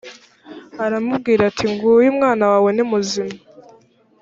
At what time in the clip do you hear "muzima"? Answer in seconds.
2.91-3.35